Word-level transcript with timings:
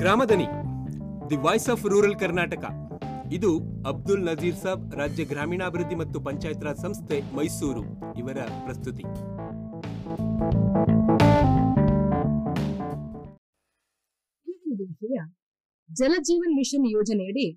Gramadani, 0.00 0.44
the 1.30 1.36
voice 1.44 1.68
of 1.72 1.84
rural 1.92 2.16
Karnataka. 2.20 2.64
ಇದು 3.36 3.50
ಅಬ್ದುಲ್ 3.90 4.22
ನಜೀರ್ 4.28 4.58
ಸಾಬ್ 4.62 4.82
ರಾಜ್ಯ 4.94 5.24
ಗ್ರಾಮೀಣಾಭಿವೃದ್ಧಿ 5.24 5.96
ಮತ್ತು 6.02 6.18
ಪಂಚಾಯತ್ 6.26 6.64
ರಾಜ್ 6.66 6.82
ಸಂಸ್ಥೆ 6.84 7.16
ಮೈಸೂರು. 7.36 7.82
ಇವರ 8.18 8.38
ಪ್ರಸ್ತುತಿ. 8.66 9.04
ಜಲಜೀವನ್ 15.90 16.56
ಮಿಷನ್ 16.60 16.86
ಯೋಜನೆಯಡಿ 16.86 17.48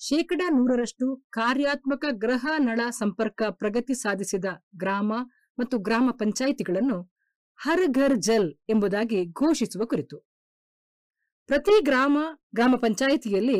ಶೇಕಡ 0.00 0.42
ನೂರರಷ್ಟು 0.58 1.06
ಕಾರ್ಯಾತ್ಮಕ 1.30 2.04
ಗ್ರಹ 2.24 2.46
ನಳ 2.58 2.80
ಸಂಪರ್ಕ 2.90 3.42
ಪ್ರಗತಿ 3.50 3.94
ಸಾಧಿಸಿದ 3.94 4.44
ಗ್ರಾಮ 4.76 5.12
ಮತ್ತು 5.58 5.78
ಗ್ರಾಮ 5.78 6.08
ಪಂಚಾಯಿತಿಗಳನ್ನು 6.12 7.00
ಹರ್ 7.60 7.88
ಘರ್ 7.98 8.18
ಜಲ್ 8.20 8.50
ಎಂಬುದಾಗಿ 8.68 9.20
ಘೋಷಿಸುವ 9.42 9.84
ಕುರಿತು. 9.84 10.16
ಪ್ರತಿ 11.46 11.84
ಗ್ರಾಮ 11.84 12.18
ಗ್ರಾಮ 12.54 12.76
ಪಂಚಾಯಿತಿಯಲ್ಲಿ 12.76 13.58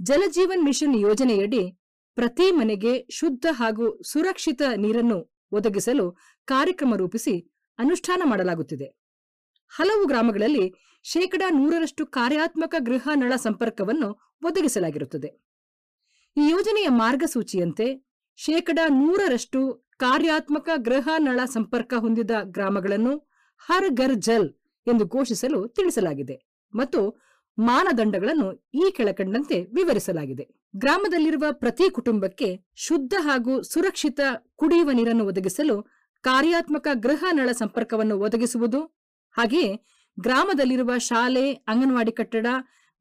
ಜಲಜೀವನ್ 0.00 0.64
ಮಿಷನ್ 0.64 0.96
ಯೋಜನೆಯಡಿ 1.00 1.82
ಪ್ರತಿ 2.14 2.50
ಮನೆಗೆ 2.50 3.06
ಶುದ್ಧ 3.10 3.46
ಹಾಗೂ 3.52 4.02
ಸುರಕ್ಷಿತ 4.02 4.62
ನೀರನ್ನು 4.76 5.48
ಒದಗಿಸಲು 5.52 6.18
ಕಾರ್ಯಕ್ರಮ 6.44 6.94
ರೂಪಿಸಿ 6.96 7.34
ಅನುಷ್ಠಾನ 7.78 8.22
ಮಾಡಲಾಗುತ್ತಿದೆ. 8.24 8.84
ಹಲವು 9.68 10.06
ಗ್ರಾಮಗಳಲ್ಲಿ 10.06 10.74
ಶೇಕಡ 11.02 11.42
ನೂರರಷ್ಟು 11.50 12.06
ಕಾರ್ಯಾತ್ಮಕ 12.06 12.74
ಗೃಹ 12.78 13.08
ನಳ 13.14 13.36
ಸಂಪರ್ಕವನ್ನು 13.36 14.38
ಒದಗಿಸಲಾಗಿರುತ್ತದೆ. 14.42 15.28
ಈ 16.36 16.50
ಯೋಜನೆಯ 16.50 16.88
ಮಾರ್ಗಸೂಚಿಯಂತೆ 16.88 17.86
ಶೇಕಡ 18.36 18.78
ನೂರರಷ್ಟು 18.88 19.88
ಕಾರ್ಯಾತ್ಮಕ 19.96 20.68
ಗೃಹ 20.76 21.08
ನಳ 21.18 21.40
ಸಂಪರ್ಕ 21.44 21.94
ಹೊಂದಿದ 21.98 22.30
ಗ್ರಾಮಗಳನ್ನು 22.42 23.16
ಹರ್ 23.58 23.90
ಘರ್ 23.90 24.14
ಜಲ್ 24.14 24.48
ಎಂದು 24.86 25.06
ಘೋಷಿಸಲು 25.06 25.68
ತಿಳಿಸಲಾಗಿದೆ. 25.68 26.51
ಮತ್ತು 26.74 27.00
ಮಾನದಂಡಗಳನ್ನು 27.58 28.48
ಈ 28.74 28.84
ಕೆಳಕಂಡಂತೆ 28.96 29.56
ವಿವರಿಸಲಾಗಿದೆ. 29.62 30.44
ಗ್ರಾಮದಲ್ಲಿರುವ 30.76 31.44
ಪ್ರತಿ 31.52 31.90
ಕುಟುಂಬಕ್ಕೆ 31.90 32.48
ಶುದ್ಧ 32.74 33.14
ಹಾಗೂ 33.18 33.62
ಸುರಕ್ಷಿತ 33.62 34.20
ಕುಡಿಯುವ 34.56 34.90
ನೀರನ್ನು 34.90 35.24
ಒದಗಿಸಲು 35.24 35.76
ಕಾರ್ಯಾತ್ಮಕ 36.24 36.88
ಗೃಹ 36.94 37.24
ನಳ 37.32 37.50
ಸಂಪರ್ಕವನ್ನು 37.52 38.18
ಒದಗಿಸುವುದು, 38.18 38.80
ಹಾಗೆಯೇ 39.32 39.70
ಗ್ರಾಮದಲ್ಲಿರುವ 40.20 40.92
ಶಾಲೆ, 40.98 41.52
ಅಂಗನವಾಡಿ 41.52 42.12
ಕಟ್ಟಡ, 42.12 42.46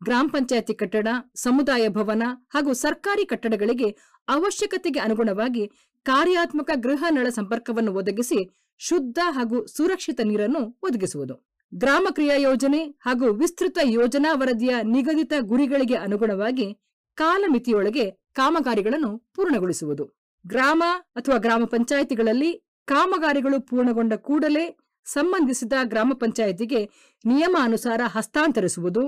ಗ್ರಾಮ 0.04 0.28
ಪಂಚಾಯತಿ 0.32 0.74
ಕಟ್ಟಡ, 0.74 1.08
ಸಮುದಾಯ 1.36 1.88
ಭವನ 1.88 2.24
ಹಾಗೂ 2.50 2.74
ಸರ್ಕಾರಿ 2.74 3.26
ಕಟ್ಟಡಗಳಿಗೆ 3.26 3.90
ಅವಶ್ಯಕತೆಗೆ 4.28 5.00
ಅನುಗುಣವಾಗಿ 5.00 5.64
ಕಾರ್ಯಾತ್ಮಕ 6.06 6.72
ಗೃಹ 6.76 7.04
ನಳ 7.10 7.28
ಸಂಪರ್ಕವನ್ನು 7.30 7.94
ಒದಗಿಸಿ 7.94 8.40
ಶುದ್ಧ 8.78 9.20
ಹಾಗೂ 9.30 9.66
ಸುರಕ್ಷಿತ 9.66 10.20
ನೀರನ್ನು 10.24 10.80
ಒದಗಿಸುವುದು. 10.84 11.36
ಗ್ರಾಮ 11.76 12.08
ಕ್ರಿಯಾ 12.12 12.36
ಯೋಜನೆ 12.36 12.88
ಹಾಗೂ 12.88 13.34
ವಿಸ್ತೃತ 13.34 13.78
ಯೋಜನಾ 13.84 14.34
ವರದಿಯ 14.34 14.76
ನಿಗದಿತ 14.84 15.34
ಗುರಿಗಳಿಗೆ 15.40 15.96
ಅನುಗುಣವಾಗಿ 15.96 16.78
ಕಾಲಮಿತಿಯೊಳಗೆ 17.16 18.12
ಕಾಮಗಾರಿಗಳನ್ನು 18.12 19.18
ಪೂರ್ಣಗೊಳಿಸುವುದು. 19.18 20.06
ಗ್ರಾಮ 20.48 20.84
ಅಥವಾ 21.16 21.38
ಗ್ರಾಮ 21.38 21.64
ಪಂಚಾಯಿತಿಗಳಲ್ಲಿ 21.66 22.52
ಕಾಮಗಾರಿಗಳು 22.86 23.62
ಪೂರ್ಣಗೊಂಡ 23.62 24.14
ಕೂಡಲೇ 24.14 24.78
ಸಂಬಂಧಿಸಿದ 25.06 25.74
ಗ್ರಾಮ 25.84 26.12
ಪಂಚಾಯಿತಿಗೆ 26.14 26.86
ನಿಯಮಾನುಸಾರ 27.26 28.02
ಹಸ್ತಾಂತರಿಸುವುದು. 28.06 29.04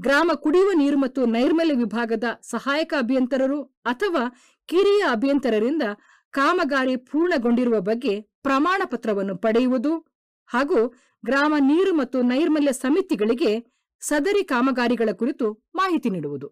ಗ್ರಾಮ 0.00 0.30
ಕುಡಿಯುವ 0.34 0.70
ನೀರು 0.72 0.96
ಮತ್ತು 0.96 1.26
ನೈರ್ಮಲ್ಯ 1.26 1.74
ವಿಭಾಗದ 1.74 2.24
ಸಹಾಯಕ 2.42 2.94
ಅಭಿಯಂತರರು 2.98 3.62
ಅಥವಾ 3.62 4.28
ಕಿರಿಯ 4.66 5.04
ಅಭಿಯಂತರರಿಂದ 5.10 5.82
ಕಾಮಗಾರಿ 6.30 6.96
ಪೂರ್ಣಗೊಂಡಿರುವ 6.96 7.80
ಬಗ್ಗೆ 7.80 8.20
ಪ್ರಮಾಣ 8.20 8.82
ಪತ್ರವನ್ನು 8.84 9.36
ಪಡೆಯುವುದು 9.36 9.98
ಹಾಗೂ 10.46 10.94
ಗ್ರಾಮ 11.24 11.54
ನೀರು 11.58 11.92
ಮತ್ತು 11.94 12.22
ನೈರ್ಮಲ್ಯ 12.22 12.72
ಸಮಿತಿಗಳಿಗೆ 12.72 13.72
ಸದರಿ 14.00 14.44
ಕಾಮಗಾರಿಗಳ 14.44 15.08
ಕುರಿತು 15.12 15.52
ಮಾಹಿತಿ 15.74 16.10
ನೀಡುವುದು. 16.10 16.48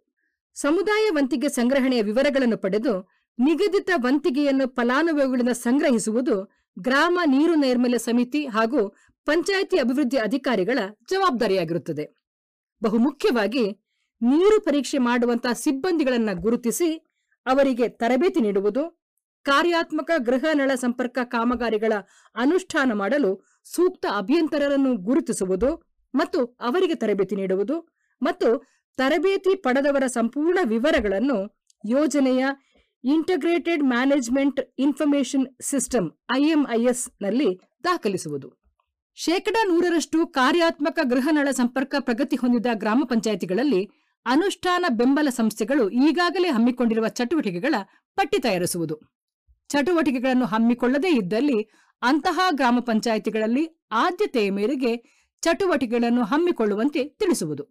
ಸಮುದಾಯ 0.55 1.11
ವಂತಿಗೆ 1.11 1.49
ಸಂಗ್ರಹಣೆಯ 1.49 2.03
ವಿವರಗಳನ್ನು 2.03 2.57
ಪಡೆದು 2.57 3.09
ನಿಗದಿತ 3.39 3.91
ವಂತಿಗೆಯನ್ನು 3.97 4.67
ಫಲಾನುಭವಿಗಳಿಂದ 4.67 5.49
ಸಂಗ್ರಹಿಸುವುದು 5.49 6.53
ಗ್ರಾಮ 6.79 7.19
ನೀರು 7.27 7.55
ನೈರ್ಮಲ್ಯ 7.55 7.99
ಸಮಿತಿ 7.99 8.47
ಹಾಗೂ 8.47 8.89
ಪಂಚಾಯಿತಿ 9.27 9.79
ಅಭಿವೃದ್ಧಿ 9.79 10.17
ಅಧಿಕಾರಿಗಳ 10.17 10.79
ಜವಾಬ್ದಾರಿಯಾಗಿರುತ್ತದೆ. 11.11 12.05
ಬಹುಮುಖ್ಯವಾಗಿ 12.83 13.65
ನೀರು 14.23 14.61
ಪರೀಕ್ಷೆ 14.61 14.99
ಮಾಡುವಂತಹ 14.99 15.53
ಸಿಬ್ಬಂದಿಗಳನ್ನು 15.53 16.41
ಗುರುತಿಸಿ 16.41 16.89
ಅವರಿಗೆ 17.47 17.89
ತರಬೇತಿ 17.89 18.41
ನೀಡುವುದು 18.41 19.00
ಕಾರ್ಯಾತ್ಮಕ 19.45 20.11
ಗೃಹ 20.19 20.45
ನಳ 20.53 20.71
ಸಂಪರ್ಕ 20.75 21.19
ಕಾಮಗಾರಿಗಳ 21.25 21.93
ಅನುಷ್ಠಾನ 22.37 22.93
ಮಾಡಲು 22.93 23.31
ಸೂಕ್ತ 23.65 24.07
ಅಭಿಯಂತರರನ್ನು 24.17 24.97
ಗುರುತಿಸುವುದು 24.97 25.71
ಮತ್ತು 26.15 26.45
ಅವರಿಗೆ 26.45 26.95
ತರಬೇತಿ 26.95 27.37
ನೀಡುವುದು 27.37 27.77
ಮತ್ತು 28.23 28.49
ತರಬೇತಿ 28.99 29.55
ಪಡೆದವರ 29.55 30.07
ಸಂಪೂರ್ಣ 30.07 30.59
ವಿವರಗಳನ್ನು 30.63 31.39
ಯೋಜನೆಯ 31.85 32.45
ಇಂಟಗ್ರೇಟೆಡ್ 33.05 33.83
ಮ್ಯಾನೇಜ್ಮೆಂಟ್ 33.83 34.61
ಇನ್ಫಾರ್ಮೇಶನ್ 34.79 35.47
ಸಿಸ್ಟಮ್ 35.63 36.09
ಐಎಂಐಎಸ್ನಲ್ಲಿ 36.33 37.61
ದಾಖಲಿಸುವುದು. 37.85 38.49
ಶೇಕಡ 39.15 39.57
ನೂರರಷ್ಟು 39.69 40.27
ಕಾರ್ಯಾತ್ಮಕ 40.27 40.99
ಗೃಹ 41.03 41.29
ನಳ 41.31 41.49
ಸಂಪರ್ಕ 41.51 41.95
ಪ್ರಗತಿ 41.99 42.37
ಹೊಂದಿದ 42.37 42.67
ಗ್ರಾಮ 42.75 43.03
ಪಂಚಾಯಿತಿಗಳಲ್ಲಿ 43.09 43.91
ಅನುಷ್ಠಾನ 44.27 44.85
ಬೆಂಬಲ 44.91 45.29
ಸಂಸ್ಥೆಗಳು 45.31 45.91
ಈಗಾಗಲೇ 45.91 46.49
ಹಮ್ಮಿಕೊಂಡಿರುವ 46.49 47.09
ಚಟುವಟಿಕೆಗಳ 47.09 47.75
ಪಟ್ಟಿ 48.17 48.39
ತಯಾರಿಸುವುದು. 48.39 49.20
ಚಟುವಟಿಕೆಗಳನ್ನು 49.71 50.47
ಹಮ್ಮಿಕೊಳ್ಳದೇ 50.47 51.11
ಇದ್ದಲ್ಲಿ 51.11 51.59
ಅಂತಹ 52.03 52.41
ಗ್ರಾಮ 52.51 52.79
ಪಂಚಾಯಿತಿಗಳಲ್ಲಿ 52.81 53.65
ಆದ್ಯತೆಯ 53.93 54.51
ಮೇರೆಗೆ 54.51 54.93
ಚಟುವಟಿಕೆಗಳನ್ನು 55.43 56.25
ಹಮ್ಮಿಕೊಳ್ಳುವಂತೆ 56.25 57.03
ತಿಳಿಸುವುದು. 57.21 57.65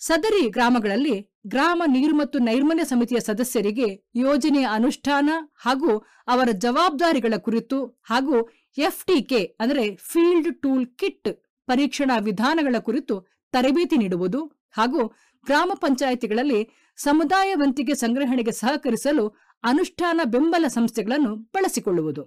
ಸದರಿ 0.00 0.42
ಗ್ರಾಮಗಳಲ್ಲಿ 0.48 1.16
ಗ್ರಾಮ 1.46 1.82
ನೀರು 1.86 2.14
ಮತ್ತು 2.16 2.38
ನೈರ್ಮಲ್ಯ 2.38 2.84
ಸಮಿತಿಯ 2.84 3.20
ಸದಸ್ಯರಿಗೆ 3.20 3.88
ಯೋಜನೆಯ 4.14 4.66
ಅನುಷ್ಠಾನ 4.70 5.30
ಹಾಗೂ 5.56 5.92
ಅವರ 6.28 6.48
ಜವಾಬ್ದಾರಿಗಳ 6.58 7.36
ಕುರಿತು 7.36 7.78
ಹಾಗೂ 8.02 8.36
ಎಫ್ಟಿಕೆ 8.78 9.40
ಅಂದರೆ 9.60 9.84
ಫೀಲ್ಡ್ 10.10 10.50
ಟೂಲ್ 10.62 10.86
ಕಿಟ್ 10.98 11.30
ಪರೀಕ್ಷಣಾ 11.68 12.16
ವಿಧಾನಗಳ 12.18 12.76
ಕುರಿತು 12.78 13.16
ತರಬೇತಿ 13.54 13.96
ನೀಡುವುದು 13.96 14.40
ಹಾಗೂ 14.72 15.02
ಗ್ರಾಮ 15.46 15.72
ಪಂಚಾಯಿತಿಗಳಲ್ಲಿ 15.74 16.60
ಸಮುದಾಯ 16.98 17.50
ವಂತಿಗೆ 17.54 17.94
ಸಂಗ್ರಹಣೆಗೆ 17.94 18.52
ಸಹಕರಿಸಲು 18.52 19.24
ಅನುಷ್ಠಾನ 19.64 20.20
ಬೆಂಬಲ 20.24 20.66
ಸಂಸ್ಥೆಗಳನ್ನು 20.68 21.36
ಬಳಸಿಕೊಳ್ಳುವುದು. 21.36 22.22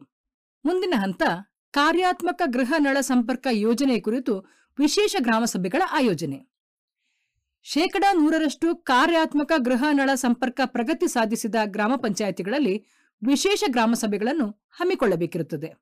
ಮುಂದಿನ 0.65 0.93
ಹಂತ, 0.97 1.23
ಕಾರ್ಯಾತ್ಮಕ 1.71 2.41
ಗೃಹ 2.45 2.73
ನಳ 2.77 2.97
ಸಂಪರ್ಕ 2.99 3.47
ಯೋಜನೆ 3.51 3.99
ಕುರಿತು 3.99 4.39
ವಿಶೇಷ 4.79 5.15
ಗ್ರಾಮ 5.19 5.45
ಸಭೆಗಳ 5.45 5.81
ಆಯೋಜನೆ. 5.91 6.55
ಶೇಕಡಾ 7.63 8.13
ನೂರರಷ್ಟು 8.13 8.75
ಕಾರ್ಯಾತ್ಮಕ 8.75 9.51
ಗೃಹ 9.57 9.83
ನಳ 9.91 10.09
ಸಂಪರ್ಕ 10.13 10.61
ಪ್ರಗತಿ 10.65 11.07
ಸಾಧಿಸಿದ 11.07 11.55
ಗ್ರಾಮ 11.65 11.95
ಪಂಚಾಯಿತಿಗಳಲ್ಲಿ 11.95 12.85
ವಿಶೇಷ 13.27 13.63
ಗ್ರಾಮ 13.67 13.93
ಸಭೆಗಳನ್ನು 13.93 14.47
ಹಮ್ಮಿಕೊಳ್ಳಬೇಕಿರುತ್ತದೆ. 14.49 15.73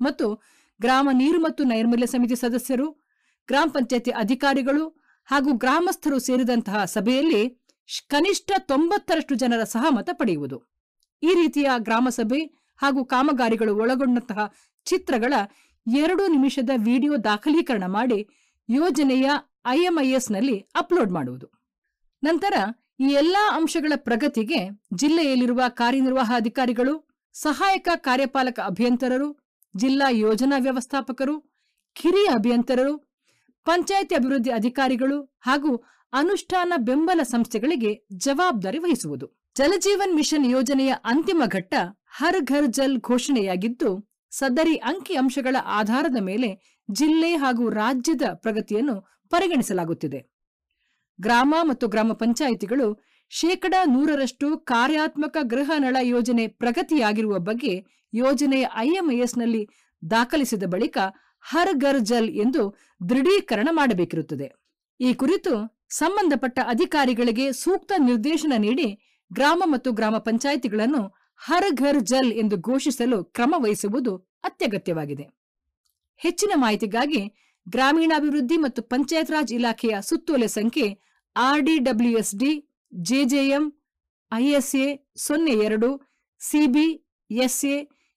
ಮತ್ತು 0.00 0.42
ಗ್ರಾಮ 0.80 1.08
ನೀರು 1.12 1.38
ಮತ್ತು 1.38 1.64
ನೈರ್ಮಲ್ಯ 1.64 2.06
ಸಮಿತಿ 2.06 2.36
ಸದಸ್ಯರು, 2.36 2.90
ಗ್ರಾಮ 3.46 3.68
ಪಂಚಾಯತಿ 3.72 4.10
ಅಧಿಕಾರಿಗಳು 4.10 4.88
ಹಾಗೂ 5.24 5.52
ಗ್ರಾಮಸ್ಥರು 5.52 6.18
ಸೇರಿದಂತಹ 6.18 6.84
ಸಭೆಯಲ್ಲಿ 6.84 7.48
ಕನಿಷ್ಠ 8.08 8.50
ತೊಂಬತ್ತರಷ್ಟು 8.58 9.34
ಜನರ 9.34 9.64
ಸಹಮತ 9.64 10.08
ಪಡೆಯುವುದು. 10.12 10.72
ಈ 11.22 11.34
ರೀತಿಯ 11.34 11.70
ಗ್ರಾಮಸಭೆ 11.78 12.40
ಹಾಗೂ 12.78 13.04
ಕಾಮಗಾರಿಗಳು 13.04 13.76
ಒಳಗೊಂಡಂತಹ 13.76 14.52
ಚಿತ್ರಗಳ 14.84 15.34
ಎರಡು 15.86 16.26
ನಿಮಿಷದ 16.26 16.70
ವಿಡಿಯೋ 16.76 17.16
ದಾಖಲೀಕರಣ 17.16 17.84
ಮಾಡಿ 17.86 18.28
ಯೋಜನೆಯ 18.70 19.30
ಐಎಂಐಎಸ್ನಲ್ಲಿ 19.66 20.58
ಅಪ್ಲೋಡ್ 20.58 21.10
ಮಾಡುವುದು. 21.10 21.46
ನಂತರ 22.24 22.54
ಈ 23.00 23.04
ಎಲ್ಲಾ 23.04 23.56
ಅಂಶಗಳ 23.56 23.92
ಪ್ರಗತಿಗೆ 23.96 24.68
ಜಿಲ್ಲೆಯಲ್ಲಿರುವ 24.94 25.62
ಕಾರ್ಯನಿರ್ವಾಹಾಧಿಕಾರಿಗಳು 25.68 27.08
ಸಹಾಯಕ 27.32 27.88
ಕಾರ್ಯಪಾಲಕ 27.96 28.60
ಅಭಿಯಂತರರು, 28.60 29.38
ಜಿಲ್ಲಾ 29.76 30.08
ಯೋಜನಾ 30.10 30.58
ವ್ಯವಸ್ಥಾಪಕರು, 30.58 31.40
ಕಿರಿಯ 31.92 32.28
ಅಭಿಯಂತರರು, 32.34 32.96
ಪಂಚಾಯತಿ 33.64 34.14
ಅಭಿವೃದ್ಧಿ 34.14 34.50
ಅಧಿಕಾರಿಗಳು 34.50 35.40
ಹಾಗೂ 35.40 35.76
ಅನುಷ್ಠಾನ 36.12 36.72
ಬೆಂಬಲ 36.76 37.20
ಸಂಸ್ಥೆಗಳಿಗೆ 37.22 38.06
ಜವಾಬ್ದಾರಿ 38.16 38.78
ವಹಿಸುವುದು. 38.78 39.41
ಜಲಜೀವನ್ 39.56 40.14
ಮಿಷನ್ 40.14 40.46
ಯೋಜನೆಯ 40.50 40.92
ಅಂತಿಮ 41.04 41.42
ಘಟ್ಟ 41.46 41.74
ಹರ್ 42.18 42.38
ಘರ್ 42.40 42.66
ಜಲ್ 42.66 42.96
ಘೋಷಣೆಯಾಗಿದ್ದು, 43.00 43.90
ಸದರಿ 44.30 44.76
ಅಂಕಿ 44.76 45.14
ಅಂಶಗಳ 45.14 45.56
ಆಧಾರದ 45.78 46.18
ಮೇಲೆ 46.20 46.50
ಜಿಲ್ಲೆ 46.90 47.36
ಹಾಗೂ 47.36 47.68
ರಾಜ್ಯದ 47.68 48.22
ಪ್ರಗತಿಯನ್ನು 48.34 48.94
ಪರಿಗಣಿಸಲಾಗುತ್ತಿದೆ. 49.32 50.20
ಗ್ರಾಮ 51.18 51.54
ಮತ್ತು 51.62 51.88
ಗ್ರಾಮ 51.88 52.12
ಪಂಚಾಯಿತಿಗಳು 52.12 52.86
ಶೇಕಡ 53.28 53.74
ನೂರರಷ್ಟು 53.86 54.58
ಕಾರ್ಯಾತ್ಮಕ 54.58 55.36
ಗೃಹ 55.42 55.70
ನಳ 55.78 55.96
ಯೋಜನೆ 56.02 56.46
ಪ್ರಗತಿಯಾಗಿರುವ 56.46 57.38
ಬಗ್ಗೆ 57.38 57.74
ಯೋಜನೆಯ 58.12 58.64
ಐಎಂಐಎಸ್ನಲ್ಲಿ 58.76 59.62
ದಾಖಲಿಸಿದ 60.10 60.62
ಬಳಿಕ 60.66 60.98
ಹರ್ 61.40 61.74
ಘರ್ 61.76 62.00
ಜಲ್ 62.00 62.30
ಎಂದು 62.44 62.62
ದೃಢೀಕರಣ 63.08 63.68
ಮಾಡಬೇಕಿರುತ್ತದೆ. 63.72 64.48
ಈ 65.00 65.12
ಕುರಿತು 65.14 65.52
ಸಂಬಂಧಪಟ್ಟ 65.90 66.58
ಅಧಿಕಾರಿಗಳಿಗೆ 66.66 67.52
ಸೂಕ್ತ 67.52 67.92
ನಿರ್ದೇಶನ 67.98 68.52
ನೀಡಿ 68.58 68.88
ಗ್ರಾಮ 69.32 69.62
ಮತ್ತು 69.66 69.92
ಗ್ರಾಮ 69.92 70.18
ಪಂಚಾಯಿತಿಗಳನ್ನು 70.18 71.02
ಹರ್ 71.36 71.70
ಘರ್ 71.74 72.00
ಜಲ್ 72.00 72.32
ಎಂದು 72.32 72.56
ಘೋಷಿಸಲು 72.56 73.24
ಕ್ರಮ 73.24 73.54
ವಹಿಸುವುದು 73.58 74.16
ಅತ್ಯಗತ್ಯವಾಗಿದೆ. 74.44 75.24
ಹೆಚ್ಚಿನ 76.16 76.52
ಮಾಹಿತಿಗಾಗಿ 76.54 77.22
ಗ್ರಾಮೀಣಾಭಿವೃದ್ಧಿ 77.68 78.56
ಮತ್ತು 78.56 78.82
ಪಂಚಾಯತ್ 78.82 79.30
ರಾಜ್ 79.30 79.52
ಇಲಾಖೆಯ 79.52 79.96
ಸುತ್ತೋಲೆ 80.00 80.48
ಸಂಖ್ಯೆ 80.48 80.86
ಆರ್ಡಿಡಬ್ಲ್ಯೂಎಸ್ಡಿ 81.36 82.52
ಜೆಜೆಎಂ 82.94 83.64
ಐಎಸ್ಎ 84.32 85.12
ಸೊನ್ನೆ 85.16 85.52
ಎರಡು 85.64 85.88
ಸಿಬಿ 86.40 86.88
ಎಸ್ಎ 87.30 87.74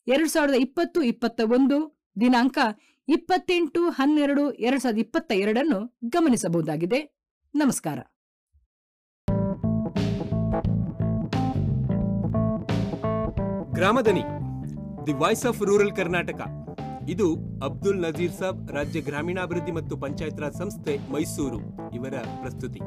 ಎರಡು 0.07 0.29
ಸಾವಿರದ 0.29 0.53
ಇಪ್ಪತ್ತು 0.53 1.01
ಇಪ್ಪತ್ತ 1.01 1.41
ಒಂದು 1.53 1.77
ದಿನಾಂಕ 2.21 2.57
ಇಪ್ಪತ್ತೆಂಟು 3.07 3.89
ಹನ್ನೆರಡು, 3.89 4.51
ಎರಡು 4.51 4.81
ಸಾವಿರದ 4.81 4.99
ಇಪ್ಪತ್ತ 4.99 5.31
ಎರಡನ್ನು 5.31 5.99
ಗಮನಿಸಬಹುದಾಗಿದೆ. 6.09 6.99
ನಮಸ್ಕಾರ. 7.55 7.99
Gramadani, 13.77 14.21
the 15.05 15.13
voice 15.21 15.45
of 15.49 15.57
rural 15.69 15.91
Karnataka. 15.97 16.41
ಇದು 17.13 17.25
ಅಬ್ದುಲ್ 17.67 17.99
ನಜೀರ್ 18.05 18.35
ಸಾಬ್ 18.37 18.59
ರಾಜ್ಯ 18.75 18.99
ಗ್ರಾಮೀಣಾಭಿವೃದ್ಧಿ 19.07 19.73
ಮತ್ತು 19.77 19.95
ಪಂಚಾಯತ್ 20.03 20.41
ರಾಜ್ 20.43 20.59
ಸಂಸ್ಥೆ 20.61 20.93
ಮೈಸೂರು 21.13 21.59
ಇವರ 21.97 22.15
ಪ್ರಸ್ತುತಿ. 22.41 22.81